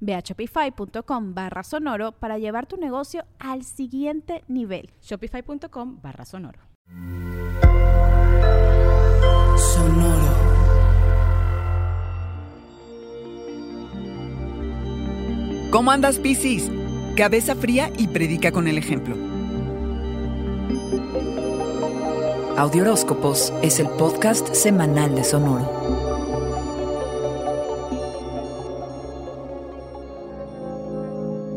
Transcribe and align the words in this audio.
Ve 0.00 0.14
a 0.14 0.20
shopify.com 0.20 1.34
barra 1.34 1.62
sonoro 1.62 2.12
para 2.12 2.38
llevar 2.38 2.66
tu 2.66 2.76
negocio 2.76 3.24
al 3.38 3.64
siguiente 3.64 4.44
nivel. 4.48 4.90
Shopify.com 5.02 6.00
barra 6.02 6.24
sonoro. 6.24 6.60
Sonoro. 9.56 10.58
¿Cómo 15.70 15.90
andas, 15.90 16.18
Piscis? 16.18 16.70
Cabeza 17.14 17.54
fría 17.54 17.90
y 17.98 18.08
predica 18.08 18.52
con 18.52 18.68
el 18.68 18.78
ejemplo. 18.78 19.16
Audioróscopos 22.56 23.52
es 23.62 23.78
el 23.78 23.88
podcast 23.90 24.54
semanal 24.54 25.14
de 25.14 25.24
Sonoro. 25.24 25.87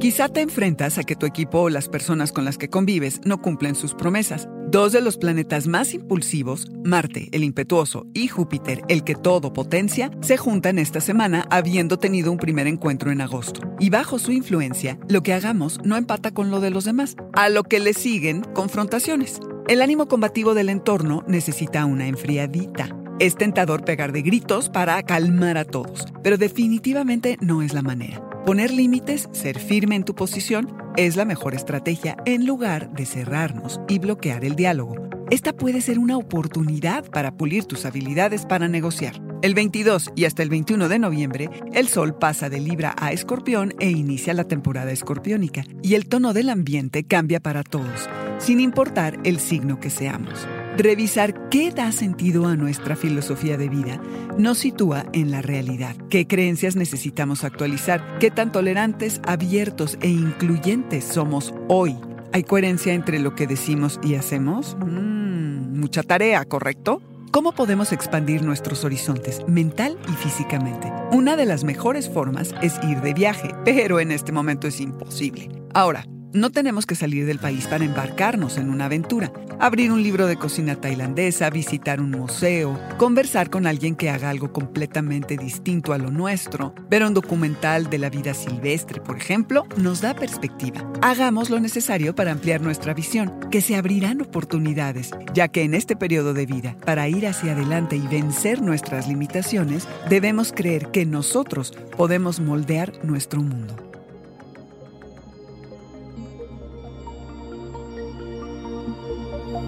Quizá 0.01 0.29
te 0.29 0.41
enfrentas 0.41 0.97
a 0.97 1.03
que 1.03 1.15
tu 1.15 1.27
equipo 1.27 1.59
o 1.59 1.69
las 1.69 1.87
personas 1.87 2.31
con 2.31 2.43
las 2.43 2.57
que 2.57 2.71
convives 2.71 3.21
no 3.23 3.39
cumplen 3.39 3.75
sus 3.75 3.93
promesas. 3.93 4.49
Dos 4.67 4.93
de 4.93 4.99
los 4.99 5.15
planetas 5.15 5.67
más 5.67 5.93
impulsivos, 5.93 6.65
Marte, 6.83 7.29
el 7.33 7.43
impetuoso, 7.43 8.07
y 8.15 8.27
Júpiter, 8.27 8.81
el 8.87 9.03
que 9.03 9.13
todo 9.13 9.53
potencia, 9.53 10.09
se 10.21 10.37
juntan 10.37 10.79
esta 10.79 11.01
semana 11.01 11.45
habiendo 11.51 11.99
tenido 11.99 12.31
un 12.31 12.39
primer 12.39 12.65
encuentro 12.65 13.11
en 13.11 13.21
agosto. 13.21 13.61
Y 13.79 13.91
bajo 13.91 14.17
su 14.17 14.31
influencia, 14.31 14.97
lo 15.07 15.21
que 15.21 15.33
hagamos 15.33 15.79
no 15.83 15.97
empata 15.97 16.31
con 16.31 16.49
lo 16.49 16.61
de 16.61 16.71
los 16.71 16.85
demás, 16.85 17.15
a 17.33 17.49
lo 17.49 17.61
que 17.61 17.79
le 17.79 17.93
siguen 17.93 18.41
confrontaciones. 18.55 19.39
El 19.67 19.83
ánimo 19.83 20.07
combativo 20.07 20.55
del 20.55 20.69
entorno 20.69 21.23
necesita 21.27 21.85
una 21.85 22.07
enfriadita. 22.07 22.89
Es 23.19 23.35
tentador 23.35 23.85
pegar 23.85 24.13
de 24.13 24.23
gritos 24.23 24.71
para 24.71 25.03
calmar 25.03 25.59
a 25.59 25.65
todos, 25.65 26.07
pero 26.23 26.39
definitivamente 26.39 27.37
no 27.39 27.61
es 27.61 27.75
la 27.75 27.83
manera. 27.83 28.30
Poner 28.45 28.71
límites, 28.71 29.29
ser 29.33 29.59
firme 29.59 29.95
en 29.95 30.03
tu 30.03 30.15
posición, 30.15 30.75
es 30.97 31.15
la 31.15 31.25
mejor 31.25 31.53
estrategia 31.53 32.17
en 32.25 32.47
lugar 32.47 32.91
de 32.91 33.05
cerrarnos 33.05 33.79
y 33.87 33.99
bloquear 33.99 34.43
el 34.43 34.55
diálogo. 34.55 34.95
Esta 35.29 35.53
puede 35.53 35.79
ser 35.79 35.99
una 35.99 36.17
oportunidad 36.17 37.05
para 37.05 37.37
pulir 37.37 37.65
tus 37.65 37.85
habilidades 37.85 38.47
para 38.47 38.67
negociar. 38.67 39.21
El 39.43 39.53
22 39.53 40.11
y 40.15 40.25
hasta 40.25 40.41
el 40.41 40.49
21 40.49 40.89
de 40.89 40.97
noviembre, 40.97 41.49
el 41.71 41.87
Sol 41.87 42.17
pasa 42.17 42.49
de 42.49 42.59
Libra 42.59 42.95
a 42.97 43.11
Escorpión 43.11 43.75
e 43.79 43.91
inicia 43.91 44.33
la 44.33 44.43
temporada 44.43 44.91
escorpiónica, 44.91 45.63
y 45.83 45.93
el 45.93 46.07
tono 46.07 46.33
del 46.33 46.49
ambiente 46.49 47.03
cambia 47.03 47.39
para 47.39 47.63
todos, 47.63 48.09
sin 48.39 48.59
importar 48.59 49.19
el 49.23 49.39
signo 49.39 49.79
que 49.79 49.91
seamos. 49.91 50.47
Revisar 50.77 51.49
qué 51.49 51.71
da 51.71 51.91
sentido 51.91 52.47
a 52.47 52.55
nuestra 52.55 52.95
filosofía 52.95 53.57
de 53.57 53.67
vida 53.67 54.01
nos 54.37 54.59
sitúa 54.59 55.05
en 55.11 55.29
la 55.29 55.41
realidad. 55.41 55.95
¿Qué 56.09 56.27
creencias 56.27 56.77
necesitamos 56.77 57.43
actualizar? 57.43 58.17
¿Qué 58.19 58.31
tan 58.31 58.51
tolerantes, 58.53 59.19
abiertos 59.27 59.97
e 60.01 60.07
incluyentes 60.07 61.03
somos 61.03 61.53
hoy? 61.67 61.97
¿Hay 62.31 62.43
coherencia 62.43 62.93
entre 62.93 63.19
lo 63.19 63.35
que 63.35 63.47
decimos 63.47 63.99
y 64.01 64.15
hacemos? 64.15 64.77
Mm, 64.79 65.77
mucha 65.77 66.03
tarea, 66.03 66.45
¿correcto? 66.45 67.01
¿Cómo 67.31 67.51
podemos 67.51 67.91
expandir 67.91 68.43
nuestros 68.43 68.85
horizontes 68.85 69.41
mental 69.47 69.97
y 70.07 70.13
físicamente? 70.13 70.91
Una 71.11 71.35
de 71.35 71.45
las 71.45 71.65
mejores 71.65 72.09
formas 72.09 72.55
es 72.61 72.79
ir 72.89 73.01
de 73.01 73.13
viaje, 73.13 73.51
pero 73.65 73.99
en 73.99 74.11
este 74.11 74.31
momento 74.31 74.67
es 74.67 74.79
imposible. 74.79 75.49
Ahora, 75.73 76.05
no 76.33 76.49
tenemos 76.49 76.85
que 76.85 76.95
salir 76.95 77.25
del 77.25 77.39
país 77.39 77.67
para 77.67 77.83
embarcarnos 77.83 78.57
en 78.57 78.69
una 78.69 78.85
aventura, 78.85 79.31
abrir 79.59 79.91
un 79.91 80.01
libro 80.01 80.27
de 80.27 80.37
cocina 80.37 80.75
tailandesa, 80.75 81.49
visitar 81.49 81.99
un 81.99 82.11
museo, 82.11 82.79
conversar 82.97 83.49
con 83.49 83.67
alguien 83.67 83.95
que 83.95 84.09
haga 84.09 84.29
algo 84.29 84.51
completamente 84.53 85.37
distinto 85.37 85.93
a 85.93 85.97
lo 85.97 86.09
nuestro, 86.11 86.73
ver 86.89 87.03
un 87.03 87.13
documental 87.13 87.89
de 87.89 87.97
la 87.97 88.09
vida 88.09 88.33
silvestre, 88.33 89.01
por 89.01 89.17
ejemplo, 89.17 89.65
nos 89.77 90.01
da 90.01 90.13
perspectiva. 90.13 90.89
Hagamos 91.01 91.49
lo 91.49 91.59
necesario 91.59 92.15
para 92.15 92.31
ampliar 92.31 92.61
nuestra 92.61 92.93
visión, 92.93 93.39
que 93.51 93.61
se 93.61 93.75
abrirán 93.75 94.21
oportunidades, 94.21 95.11
ya 95.33 95.49
que 95.49 95.63
en 95.63 95.73
este 95.73 95.95
periodo 95.95 96.33
de 96.33 96.45
vida, 96.45 96.77
para 96.85 97.07
ir 97.07 97.27
hacia 97.27 97.51
adelante 97.51 97.97
y 97.97 98.07
vencer 98.07 98.61
nuestras 98.61 99.07
limitaciones, 99.07 99.87
debemos 100.09 100.53
creer 100.53 100.91
que 100.91 101.05
nosotros 101.05 101.73
podemos 101.97 102.39
moldear 102.39 102.93
nuestro 103.03 103.41
mundo. 103.41 103.90